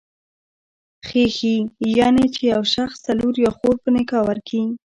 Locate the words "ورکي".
4.27-4.61